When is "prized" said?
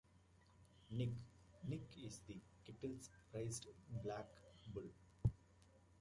3.31-3.67